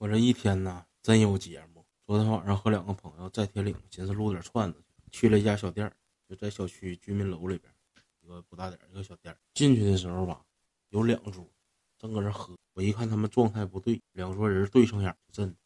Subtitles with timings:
[0.00, 1.84] 我这一天呢，真有节目。
[2.06, 5.94] 昨天晚上和两个朋友在铁岭，寻思撸点串子去，了一家小店
[6.26, 7.70] 就在小区居民楼里边，
[8.22, 10.42] 一个不大点一个小店进去的时候吧，
[10.88, 11.46] 有两桌
[11.98, 12.56] 正搁这喝。
[12.72, 15.56] 我一看他们状态不对，两桌人对上眼，真的。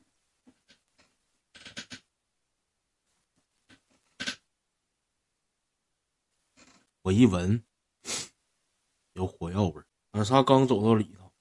[7.03, 7.63] 我一闻，
[9.13, 9.81] 有火药味
[10.11, 11.33] 俺仨刚走到里头，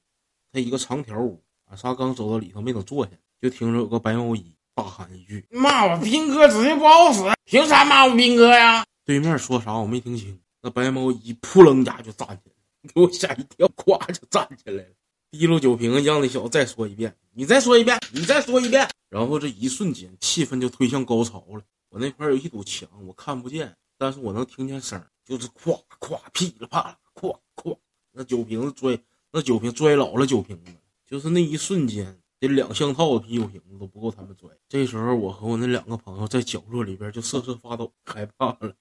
[0.51, 1.43] 他一个长条屋。
[1.75, 3.11] 啥刚走到里头，没等坐下，
[3.41, 10.39] 就听着有个白毛衣大喊一句：“骂我兵哥指定不好使，凭啥骂我兵哥呀？”对面说啥我没听清。
[10.61, 14.89] 那白毛衣扑棱家就站起来，给我吓一跳，咵就站起来了，
[15.31, 18.87] 提溜酒瓶，让那小子再说一遍，你再说一遍，你再说一遍。
[19.09, 21.61] 然后这一瞬间，气氛就推向高潮了。
[21.89, 27.77] 我那块有一堵墙，我看不见，但是我能听见声就是咵咵噼里啪啦，咵咵，
[28.13, 28.97] 那酒瓶子摔，
[29.31, 30.71] 那酒瓶摔老了，酒瓶子。
[31.13, 34.49] 就是那一瞬间，这两箱套的啤酒瓶子都不够他们拽。
[34.67, 38.73] 这时候，我和我那两个朋友在角落里边就瑟瑟发抖，害怕了，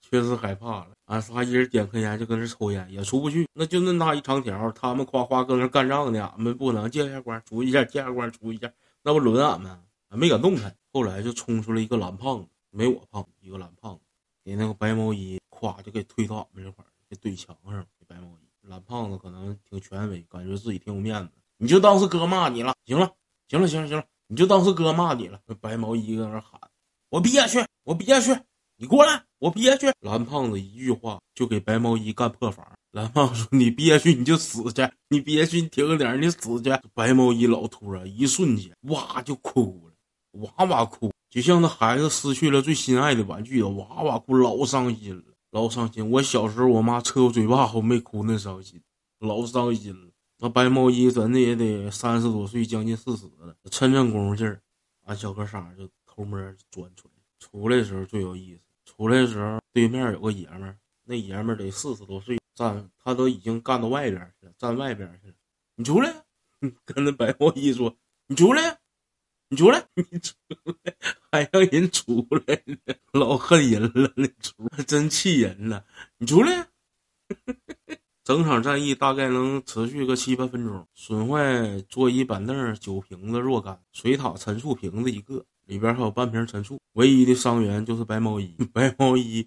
[0.00, 0.88] 确实害怕了。
[1.04, 3.46] 俺仨一人点颗烟就搁那抽烟，也出不去。
[3.52, 8.68] 那就那那一长条，他们夸夸搁那干仗呢，俺们不能借一下光出一下，借下光出一下，
[9.04, 9.70] 那不轮俺们，
[10.08, 10.76] 俺没敢动弹。
[10.92, 14.00] 后来就冲出来一个蓝胖子，没我胖，一个蓝胖子，
[14.44, 17.86] 给那个白毛衣咵就给推到俺们这块儿，给怼墙上。
[18.08, 21.30] 白毛衣蓝胖子可能挺权威，感觉自己挺有面子。
[21.58, 23.10] 你就当是哥骂你了，行了，
[23.48, 25.40] 行了，行了，行了，你就当是哥骂你了。
[25.60, 26.60] 白毛衣搁那喊
[27.08, 28.38] ：“我憋屈，我憋屈，
[28.76, 32.66] 你过来，我憋屈。”蓝胖子一句话就给白毛衣干破防。
[32.90, 46.10] 蓝胖子说：“你憋屈你就死去，你憋屈你挺个点，你死去。”白毛衣老突然，一瞬间哇就哭了，哇哇哭，就像那孩子失去了最心爱的玩具，哇哇哭，老伤心了，老伤心。
[46.10, 48.82] 我小时候我妈抽我嘴巴，我没哭那伤心，
[49.20, 50.10] 老伤心了。
[50.38, 54.60] 那白毛衣真的也得三十多岁，将近四十了，趁这功夫劲儿，
[55.04, 56.38] 俺小哥仨就偷摸
[56.70, 57.14] 钻出来。
[57.38, 65.34] 出来的时候最有意思，出来的时候对面有个爷们儿，那爷们儿得四十多岁，站他都已经干到外边去了，站外边去了。
[65.76, 66.24] 你出来，
[66.84, 67.96] 跟那白毛衣说
[68.28, 68.78] ：“你出来，
[69.48, 70.34] 你出来，你出
[70.84, 70.94] 来，
[71.30, 75.86] 还让人出来呢，老恨人了，那出来真气人了，
[76.18, 76.68] 你出来。”
[78.26, 86.76] 整场战役大概能持续个七八分钟，损坏桌椅板凳、酒瓶子若干，水塔陈醋瓶子一个，里边还有半瓶陈醋。
[86.94, 89.46] 唯一的伤员就是白毛衣， 白毛衣，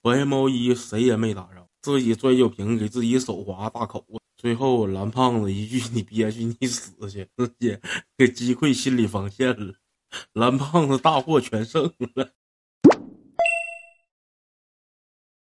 [0.00, 4.20] 白毛衣谁也没打着，自己摔酒瓶给自己手划大口子。
[4.36, 7.80] 最后蓝胖子一句“你憋屈，你死去”，直接
[8.16, 9.74] 给击溃心理防线了。
[10.34, 12.30] 蓝胖子大获全胜了。